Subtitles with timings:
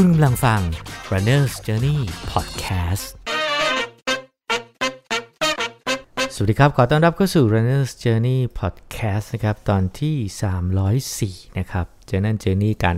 [0.00, 0.60] คุณกำลังฟัง
[1.12, 1.98] Runner's Journey
[2.32, 3.06] Podcast
[6.34, 10.16] สวัสดีครับ ขอต้อนรับเข้าสู่ Runner's Journey Podcast นะครับ ตอนที่
[11.44, 12.96] 304 นะครับ Journey Journey กัน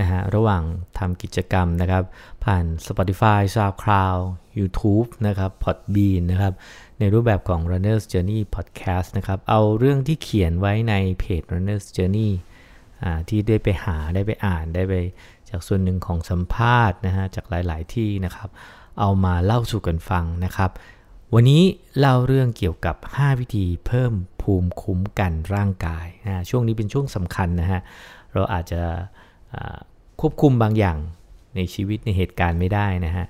[0.00, 0.62] นะฮะ ระหว่าง
[0.98, 2.04] ทำกิจกรรมนะครับ
[2.44, 4.20] ผ่าน Spotify, SoundCloud,
[4.58, 6.52] YouTube นะครับ Podbean นะครับ
[6.98, 12.32] ในรูปแบบของ Runner's Journey Podcast นะครับ เอาเรื่องที่เขียนไว้ในเพจ Runner's Journey
[13.28, 14.94] ที่ได้ไปหาได้ไปอ่านได้ไป
[15.54, 18.48] จากส่วนหนึ่งของสัมภาษณ์นะฮะจากหลาย ๆ ที่นะครับ
[19.00, 20.70] เอามาเล่าสู่กันฟังนะครับ
[21.34, 21.62] วันนี้
[21.98, 27.80] เล่าเรื่องเกี่ยวกับ 5 วิธีเพิ่มภูมิคุ้มกันร่างกายนะช่วงนี้เป็นช่วงสำคัญนะฮะ
[28.32, 28.82] เราอาจจะ
[30.20, 30.98] ควบคุมบางอย่าง
[31.56, 33.26] ในชีวิตในเหตุการณ์ไม่ได้นะฮะ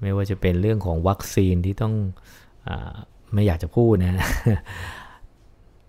[0.00, 1.94] ไม่ว่าจะเป็นเรื่องของวัคซีนที่ต้อง
[2.68, 2.70] อ
[3.32, 4.26] ไม่อยากจะพูดนะ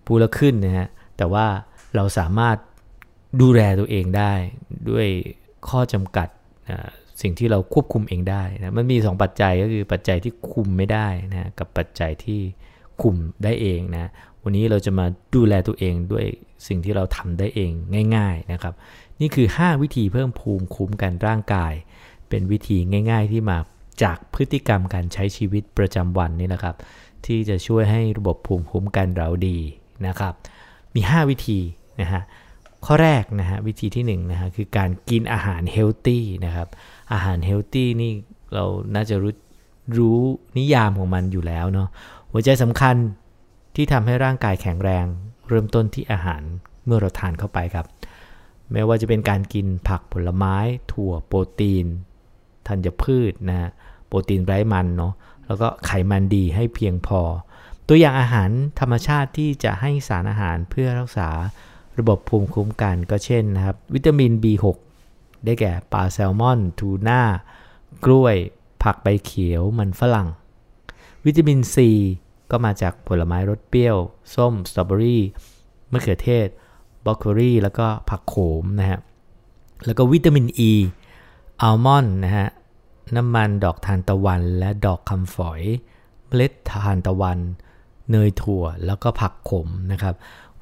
[0.05, 0.87] พูดแล้วขึ้นนะฮะ
[1.17, 1.45] แต่ว่า
[1.95, 2.57] เราสามารถ
[3.41, 4.33] ดูแลตัวเองได้
[4.89, 5.07] ด้วย
[5.69, 6.27] ข้อจำกัด
[7.21, 12.39] สิ่งที่เราควบคุมเองได้นะมันมี 2 ปัจจัยก็คือปัจจัยที่คุมไม่ได้นะกับปัจจัยที่
[13.01, 14.11] คุมได้เองนะ
[14.43, 16.25] วันนี้เราจะมาดูแลตัวเองด้วย
[16.67, 17.71] สิ่งที่เราทำได้เอง
[18.15, 18.73] ง่าย ๆนะครับ
[19.19, 21.73] นี่คือ 5 วิธีเพิ่มภูมิคุ้มกันร่างกาย
[22.29, 22.77] เป็นวิธี
[23.11, 23.57] ง่าย ๆ ที่มา
[24.03, 26.75] จากพฤติกรรมการใช้ชีวิตประจำวันนี่นะครับ
[27.25, 29.57] ที่จะช่วยให้ระบบภูมิคุ้มกันเราดี
[30.07, 30.33] นะครับ
[30.95, 31.59] มี 5 วิธี
[32.01, 32.23] นะฮะ
[32.85, 36.67] ข้อแรกนะฮะวิธีที่1นนะฮะคือการกินอาหารเฮลตี้นะครับ
[37.13, 38.11] อาหารเฮลตี้นี่
[38.53, 39.33] เราน่าจะรู้
[39.97, 40.19] รู้
[40.57, 41.89] นิยามของมันอยู่แล้วเนาะ
[42.31, 42.95] หัวใจสำคัญ
[43.75, 45.05] ที่ทำให้ร่างกายแข็งแรง
[45.47, 46.41] เริ่มต้นที่อาหาร
[46.85, 47.85] เมื่อเราทานเข้าไปครับ
[48.71, 50.55] ไม่ว่าจะเป็นการกินผักผลไม้
[50.91, 51.85] ถั่วโปรตีน
[52.67, 53.69] ธัญพืชนะฮะ
[54.07, 55.13] โปรตีนไร้มันเนาะ
[55.45, 57.21] แล้วก็ไขมันดีให้เพียงพอ
[57.87, 61.29] ตัวอย่างอาหารธรรมชาติที่จะให้สารอาหารเพื่อรักษา
[61.99, 64.65] ระบบภูมิคุ้มกันก็เช่นนะครับ วิตามิน B6
[65.45, 67.21] ได้แก่ปลาแซลมอน ทูน่า
[68.05, 68.35] กล้วย
[68.83, 70.27] ผักใบเขียว มันฝรั่ง
[71.25, 71.75] วิตามิน C
[72.51, 73.97] ก็มาจากผลไม้รสเปรี้ยว
[74.35, 75.23] ส้ม สตรอเบอรี่
[75.91, 76.47] มะเขือเทศ
[77.05, 78.99] บล็อกโคลี่ แล้วก็ผักโขมนะฮะ
[79.85, 80.71] แล้วก็วิตามิน E
[81.61, 82.47] อัลมอนด์นะฮะ
[83.15, 85.61] น้ำมันดอกทานตะวัน และดอกคำฝอย
[86.27, 87.39] เมล็ดทานตะวัน
[88.11, 90.15] เนยถั่ว แล้วก็ผักขมนะครับ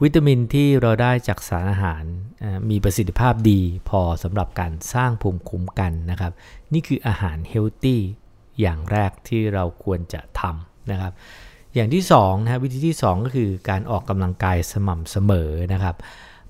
[0.03, 2.03] วิตามินที่เราได้จากสารอาหาร
[2.69, 6.31] มีประสิทธิภาพดีพอสำหรับการสร้างภูมิคุ้มกันนะครับ
[6.73, 8.01] นี่คืออาหารเฮลตี้
[8.59, 11.13] อย่างแรกที่เราควรจะทำนะครับ
[11.73, 15.95] อย่างที่2นะวิธีที่ 2 ก็คือการออกกำลังกายสม่ำเสมอนะครับ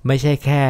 [0.06, 0.62] ไม่ใช่แค่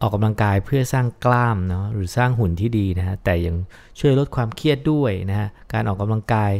[0.00, 3.56] ออกกำลังกายเพื่อสร้างกล้ามเนาะหรือสร้างหุ่นที่ดีนะฮะแต่ยัง
[3.98, 6.52] ช่วยลดความเครียดด้วยนะฮะการออกกำลังกาย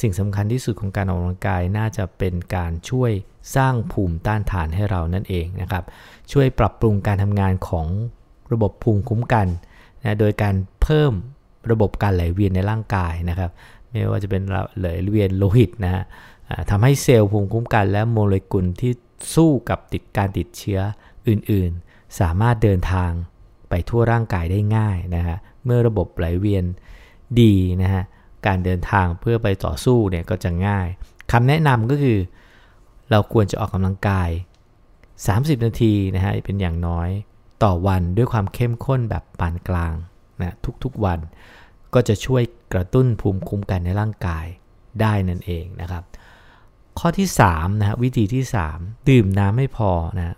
[0.00, 3.12] สิ่งสำคัญที่สุดของการออกกำลังกายน่าจะเป็นการช่วย
[3.56, 5.84] สร้างภูมิต้านทานให้เรานั่นเองนะครับ
[6.32, 7.86] ช่วยปรับปรุงการทำงานของ
[8.52, 9.46] ระบบภูมิคุ้มกัน
[10.02, 11.12] นะโดยการเพิ่ม
[11.70, 13.50] ระบบการไหลเวียนในร่างกายนะครับ
[13.90, 14.42] ไม่ว่าจะเป็น
[14.78, 16.02] ไหลเวียนโลหิตนะฮะ
[16.70, 18.92] ทำให้เซลล์ภูมิคุ้มกัน และโมเลกุลที่
[19.34, 20.80] สู้กับติดการติดเชื้อ
[21.28, 23.10] อื่นๆ สามารถเดินทาง
[23.68, 26.64] ไปทั่วร่างกายได้ง่ายนะฮะเมื่อระบบไหลเวียน
[27.40, 28.02] ดีนะฮะ
[28.46, 30.86] การเดินทางเพื่อไปต่อสู้เนี่ยก็จะง่าย
[31.32, 32.18] คำแนะนำก็คือ
[33.10, 34.30] เราควรจะออกกำลังกาย
[34.96, 37.08] 30 นาทีนะฮะเป็นอย่างน้อย
[37.62, 39.94] ต่อวันด้วยความเข้มข้นแบบปานกลาง
[40.40, 41.18] นะทุกๆวัน
[41.94, 44.46] ก็จะช่วยกระตุ้นภูมิคุ้มกันในร่างกาย
[45.00, 46.02] ได้นั่นเองนะครับ
[46.98, 48.44] ข้อที่3นะฮะวิธีที่
[48.76, 50.36] 3 ดื่มน้ำไม่พอนะ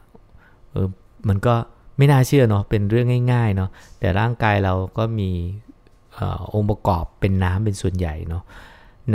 [0.70, 0.88] เออ
[1.28, 1.54] มันก็
[1.96, 5.30] ไม่น่าเชื่อเนาะเป็นเรื่องง่ายๆเนาะแต่ร่างกายเราก็มี
[6.54, 8.42] องค์ประกอบเป็นน้ำเป็นส่วนใหญ่เนาะ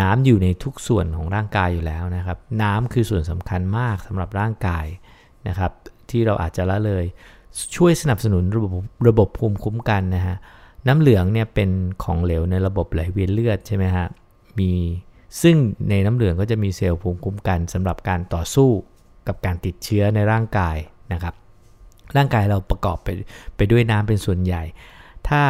[0.01, 4.85] น้ำอยู่ในทุกส่วนของร่างกายอยู่แล้วนะครับ น้ำคือส่วนสำคัญมากสำหรับร่างกาย
[5.47, 5.71] นะครับ
[6.09, 7.05] ที่เราอาจจะละเลย
[7.75, 8.73] ช่วยสนับสนุนระบบ
[9.07, 10.35] ระบบภูมิคุ้มกันนะฮะ
[10.87, 11.69] น้ำเหลืองเนี่ยเป็น
[12.03, 14.07] ของเหลวในระบบไหลเวียนเลือดใช่ไหมฮะ
[14.59, 14.71] มี
[15.41, 15.55] ซึ่ง
[15.89, 18.69] ในน้ำเหลืองก็จะมีเซลล์ภูมิคุ้มกันสำหรับการต่อสู้
[19.27, 20.77] กับการติดเชื้อในร่างกาย
[21.13, 21.33] นะครับ
[22.17, 23.07] ร่างกายเราประกอบไป
[23.55, 24.63] ไปด้วยน้ำเป็นส่วนใหญ่
[25.29, 25.41] ถ้า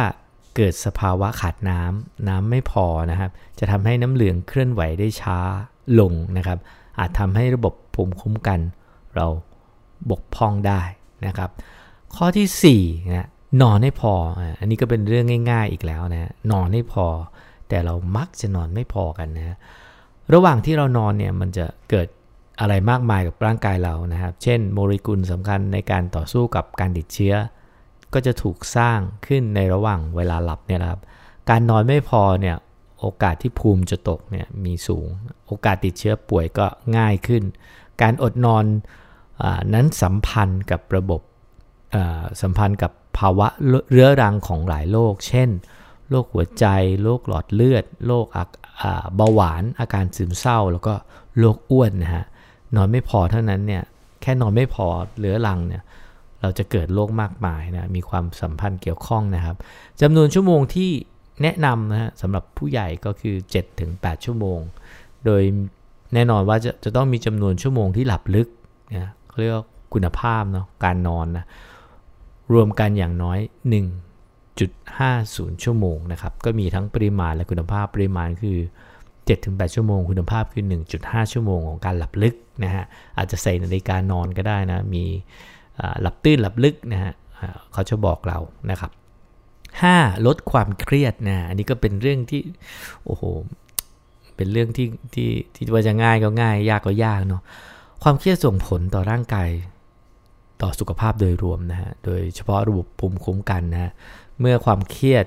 [0.56, 5.38] เกิดสภาวะขาดน้ำน้ำไม่พอนะครับ จะทำให้น้ำเหลืองเคลื่อนไหวได้ช้า
[6.00, 6.58] ลงนะครับ
[6.98, 8.60] อาจทำให้ระบบภูมิคุ้มกัน
[9.16, 9.26] เรา
[10.10, 10.80] บกพร่องได้
[11.26, 11.50] นะครับ
[12.16, 13.28] ข้อที่4นะ
[13.62, 14.14] นอนให้พอ
[14.58, 17.06] อันนี้ก็เป็นเรื่องง่าย ๆอีกแล้วนะนอนให้พอ
[17.68, 19.56] แต่เรามักจะนอนไม่พอกันนะ
[20.34, 22.08] ระหว่างที่เรานอนเนี่ยมันจะเกิด
[22.60, 27.34] อะไรมากมายกับร่างกายเรานะครับ เช่น โมเลกุลสำคัญในการต่อสู้กับการติดเชื้อ
[28.14, 31.00] ก็จะถูกสร้างขึ้นในระหว่างเวลาหลับเนี่ยครับ
[31.50, 32.56] การนอนไม่พอเนี่ย
[33.00, 35.06] โอกาสที่ภูมิจะตกเนี่ยมีสูง
[35.46, 36.66] โอกาสติดเชื้อป่วยก็
[36.96, 37.42] ง่ายขึ้น
[38.02, 38.64] การอดนอน
[39.42, 39.44] อ
[39.74, 41.20] นั้นสัมพันธ์กับระบบ
[42.42, 43.48] สัมพันธ์กับภาวะ
[43.90, 45.50] เรื้อรังของหลายโรค เช่น
[46.10, 46.66] โรคหัวใจ
[47.02, 48.26] โรคหลอดเลือด โรค
[49.16, 50.94] เบาหวาน อาการซึมเศร้า แล้วก็
[51.38, 52.24] โรคอ้วนนะฮะ
[52.76, 53.82] นอนไม่พอเท่านั้นเนี่ย
[54.22, 54.86] แค่นอนไม่พอ
[55.16, 55.82] เหลือหลังเนี่ย
[56.42, 59.56] เราจะเกิดโรคมากมายนะมีความสัมพันธ์เกี่ยวข้องนะครับ
[60.02, 60.90] จำนวนชั่วโมงที่
[61.42, 63.34] แนะนำนะฮะสำหรับผู้ใหญ่ก็คือ
[63.80, 64.58] 7-8 ชั่วโมง
[65.24, 65.42] โดย
[66.14, 68.48] แน่นอนว่าจะจะต้องมีจำนวนชั่วโมงที่หลับลึก
[68.92, 71.44] นะเขาเรียกว่าคุณภาพเนาะการนอนนะ
[72.52, 73.38] รวมกันอย่างน้อย
[74.30, 78.58] 1.50 ชั่วโมงนะครับก็มีทั้งปริมาณและคุณภาพปริมาณคือ
[79.16, 80.64] 7-8 ชั่วโมง คุณภาพคือ
[80.98, 82.34] 1.5 ชั่วโมงของการหลับลึก
[82.64, 82.84] นะฮะ
[83.16, 85.04] อาจจะใส่นาฬิกานอนก็ได้นะมี
[86.00, 87.12] หลับตื้นหลับลึกนะฮะ
[87.72, 88.38] เขาจะบอกเรา
[88.70, 88.90] นะครับ
[89.58, 90.26] 5.
[90.26, 92.42] ลดความเครียดนะอันนี้ก็เป็นเรื่องที่
[93.04, 93.22] โอ้โห
[94.36, 97.42] เป็นเรื่องที่ที่ที่ว่าจะง่ายก็ง่าย ยากก็ยากเนาะ
[98.02, 99.48] ความเครียดส่งผลต่อร่างกาย
[100.62, 103.92] ต่อสุขภาพโดยรวมนะฮะโดยเฉพาะระบบภูมิคุ้มกันนะฮะ
[104.40, 105.26] เมื่อความเครียด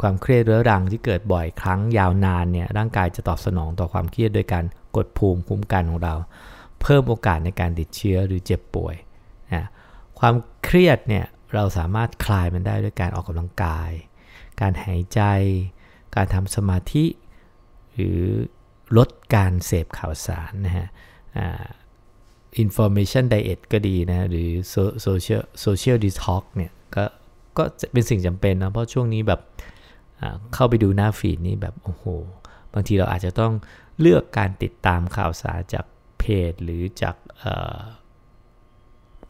[0.00, 4.64] ความเครียดเรื้อรังที่เกิดบ่อยครั้งยาวนานเนี่ยร่างกายจะตอบสนองต่อความเครียดโดยการ
[4.96, 6.14] กดภูมิคุ้มกันของเรา
[6.80, 8.94] เพิ่มโอกาสในการติดเชื้อหรือเจ็บป่วย
[9.54, 9.68] นะ
[10.18, 13.90] ความเครียดเนี่ยเราสามารถคลายมันได้ด้วยการออกกำลังกาย
[14.60, 15.20] การหายใจ
[16.16, 17.04] การทำสมาธิ
[17.94, 18.20] หรือ
[18.96, 20.88] ลดการเสพข่าวสารนะฮะ
[22.62, 24.48] information diet ก็ดีนะหรือ
[25.06, 27.04] social social detox เนี่ยก็
[27.58, 29.40] ก็เป็นสิ่งจำเป็นนะเพราะช่วงนี้แบบ
[30.54, 32.04] เข้าไปดูหน้าฟีดนี้แบบโอ้โห
[32.72, 33.52] บางทีเราอาจจะต้อง
[34.00, 35.84] เลือกการติดตามข่าวสารจาก
[36.18, 37.16] เพจ หรือจาก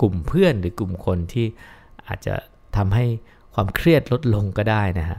[0.01, 1.47] กลุ่มเพื่อนหรือกลุ่มคนที่
[2.09, 2.35] อาจจะ
[2.77, 3.07] ทำให้
[3.55, 5.19] ความเครียดลดลงก็ได้นะฮะ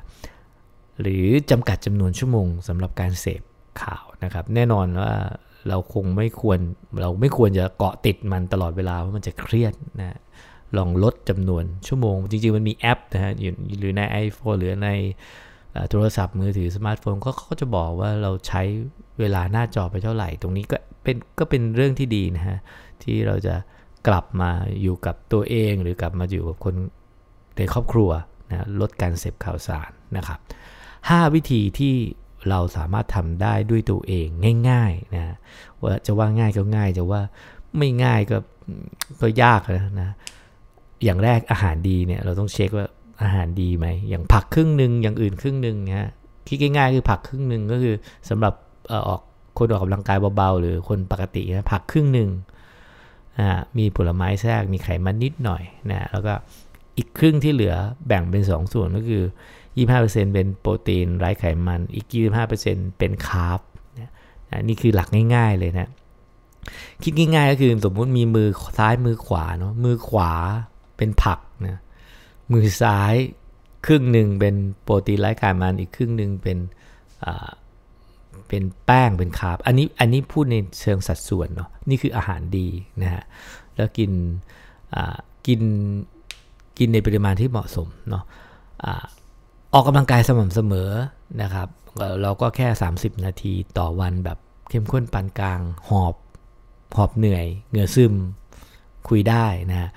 [1.01, 3.41] หรือจำกัดจำนวนชั่วโมงสำหรับการเสพ
[3.81, 5.11] ข่าวนะครับ แน่นอนว่า
[5.67, 6.59] เราคงไม่ควร
[7.01, 10.17] เราไม่ควรจะเกาะติดมันตลอดเวลาเพราะมันจะเครียดนะ
[10.77, 13.31] ลองลดจำนวนชั่วโมง จริงๆ มันมีแอปนะฮะ
[13.79, 14.89] หรือใน iPhone หรือใน
[15.89, 18.61] โทรศัพท์มือถือสมาร์ทโฟนก็เขาจะบอกว่าเราใช้
[19.19, 22.57] เวลาหน้าจอไปเท่าไหร่ ตรงนี้ก็เป็นก็เป็นเรื่องที่ดีนะฮะ
[23.03, 23.55] ที่เราจะ
[24.07, 24.51] กลับมา
[24.81, 26.75] อยู่กับตัวเองหรือกลับมาอยู่กับคน
[27.57, 28.09] ในครอบครัว
[28.49, 30.39] นะลดการเสพข่าวสารนะครับ
[30.87, 31.95] 5 วิธีที่
[32.49, 34.27] เราสามารถทำได้ด้วยตัวเอง
[34.69, 35.35] ง่ายๆนะ
[35.83, 37.21] ว่าจะว่าง่ายก็ง่ายจะว่า
[37.77, 38.37] ไม่ง่ายก็
[39.21, 40.09] ก็ยากนะนะ
[41.03, 42.87] อย่างแรกอาหารดีเนี่ยเราต้องเช็คว่า
[43.23, 46.09] อาหารดีไหมอย่างผักครึ่งหนึ่งอย่างอื่นครึ่งหนึ่งนะ
[46.47, 47.95] คิดง่ายๆคือผักครึ่งหนึ่งก็คือ
[48.29, 48.53] สำหรับ
[48.91, 49.21] ออก
[49.57, 52.29] คนออกกำลังกายเบาๆ หรือคนปกตินะผักครึ่งหนึ่ง
[53.77, 56.33] มีผลไม้แทรกมีไขมันนิดหน่อยนะแล้วก็
[56.97, 57.75] อีกครึ่งที่เหลือ
[58.07, 59.23] แบ่งเป็น 2 ส่วนก็คือ
[59.79, 62.05] 25%เป็นโปรตีนไร้ไขมัน อีก
[62.51, 63.59] 25%เป็นคาร์บ
[63.99, 64.11] นะ
[64.63, 65.89] นี่คือหลักง่าย ๆเลยนะ
[67.03, 70.31] คิดง่ายๆก็คือสมมุติมีมือซ้ายมือขวาเนาะมือขวา
[70.97, 71.77] เป็นผักนะ
[72.53, 73.15] มือซ้าย
[73.85, 76.57] ครึ่งหนึ่งเป็นโปรตีนไร้ไขมันอีกครึ่งหนึ่งเป็น
[78.53, 82.67] เป็นแป้งเป็นคาร์บอันนี้อันนี้พูดในเชิงสัดส่วนเนาะนี่คืออาหารดี
[83.01, 83.23] นะฮะ
[83.75, 84.11] แล้วกิน
[85.47, 85.61] กิน
[86.77, 88.23] กินในปริมาณที่เหมาะสมเนาะ
[89.73, 90.89] ออกกำลังกายสม่ำเสมอ
[91.41, 91.67] นะครับ
[92.21, 94.37] เราก็แค่ 30 นาทีต่อวันแบบ
[94.69, 96.15] เข้มข้นปานกลางหอบ
[96.97, 98.13] หอบเหนื่อยเหงื่อซึม
[99.07, 99.89] คุยได้นะ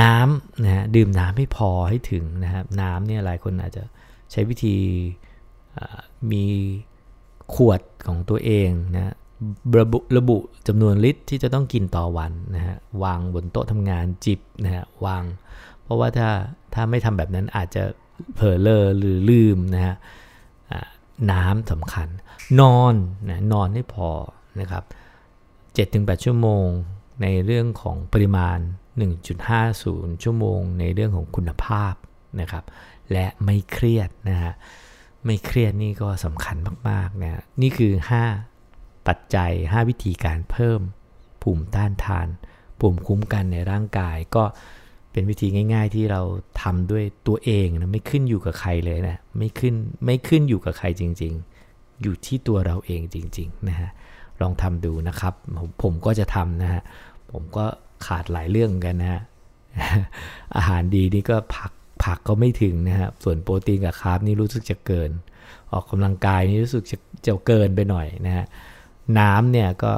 [0.00, 3.84] น้ำนะฮะดื่มน้ำให้พอให้ถึงนะครับน้ำเนี่ยหลายคนอาจจะ
[4.32, 4.76] ใช้วิธี
[6.32, 6.44] มี
[7.54, 9.14] ขวดของตัวเองนะ
[9.78, 10.36] ระบุระบุ
[10.68, 15.24] จำนวนลิตรที่จะต้องกินต่อวันนะฮะวางบนโต๊ะทำงานจิบนะฮะวาง
[15.82, 16.28] เพราะว่าถ้า
[16.74, 17.82] ถ้าไม่ทำแบบนั้นอาจจะ
[18.34, 19.94] เผลอเลอหรือลืมนะฮะ
[21.30, 22.08] น้ำสำคัญ
[22.60, 22.94] นอน
[23.28, 24.08] นะนอนให้พอ
[24.60, 24.84] นะครับ
[25.54, 26.66] 7-8 ชั่วโมง
[27.22, 28.58] ในเรื่องของปริมาณ
[29.40, 31.94] 1.50 ชั่วโมง ในเรื่องของคุณภาพ
[32.40, 32.64] นะครับ
[33.12, 34.52] และไม่เครียดนะฮะ
[35.24, 36.56] ไม่เครียดนี่ก็สำคัญ
[36.88, 37.92] มากๆนะนี่คือ
[38.50, 40.80] 5 ปัจจัย 5 วิธีการเพิ่ม
[41.42, 42.28] ภูมิต้านทาน
[42.78, 44.44] ภูมิคุ้มกันในร่างกาย ก็
[45.12, 46.22] เป็นวิธีง่าย ๆ ที่เรา
[46.62, 51.32] ทำด้วยตัวเองนะไม่ขึ้นอยู่กับใครเลยนะไม่ขึ้นไม่ขึ้นอยู่กับใครจริง
[51.68, 53.90] ๆ อยู่ที่ตัวเราเองจริงๆนะฮะ
[54.40, 56.82] ลองทำดูนะครับผมผมก็จะทำนะฮะ
[57.30, 57.66] ผมก็
[58.06, 59.22] ขาดหลายเรื่องกันนะฮะ
[60.56, 61.72] อาหารดีนี่ก็ผัก
[62.04, 65.10] ผักก็ไม่ถึงนะครับ ส่วนโปรตีนกับคาร์บนี่รู้สึกจะเกิน
[65.72, 68.46] ออกกำลังกายนี่รู้สึกจะจะเกินไปหน่อยนะฮะ
[69.18, 69.92] น้ำเนี่ยก็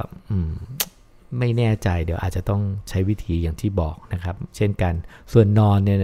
[1.38, 4.94] ไม่แน่ใจเดี๋ยวอาจจะต้องใช้วิธีอย่างที่บอกนะครับ เช่นกัน
[5.32, 5.98] ส่วนนอนเนี่ย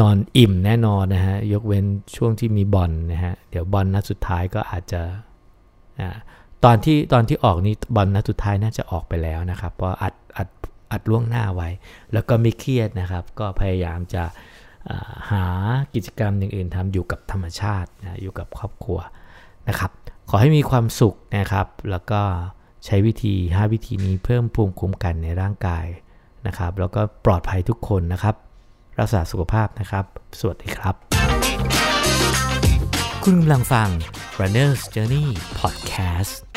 [0.00, 1.84] นอนอิ่มแน่นอนนะฮะ ยกเว้น
[2.16, 5.02] ช่วงที่มีบอลนะฮะ เดี๋ยวบอลนัดสุดท้ายก็อาจจะ
[6.64, 10.48] ตอนที่ตอนที่ออกนี้บอลนัดสุดท้ายน่าจะออกไปแล้วนะครับ เพราะอัดอัด
[10.92, 11.68] อัดล่วงหน้าไว้
[12.12, 14.24] แล้วก็ไม่เครียดนะครับ ก็พยายามจะ
[15.30, 15.44] หา
[15.94, 18.98] กิจกรรมอย่างอื่นทำอยู่กับธรรมชาตินะอยู่กับครอบครัว
[19.68, 19.90] นะครับ
[20.30, 22.20] ขอให้มีความสุขนะครับ แล้วก็
[22.84, 25.86] ใช้วิธี 5 วิธีนี้เพิ่มภูมิคุ้มกันในร่างกาย
[26.46, 28.34] นะครับ แล้วก็ปลอดภัยทุกคนนะครับ
[28.98, 30.04] รักษาสุขภาพนะครับ
[30.38, 30.94] สวัสดีครับ
[33.24, 33.88] คุณกำลังฟัง
[34.40, 35.26] Runner's Journey
[35.58, 36.51] Podcast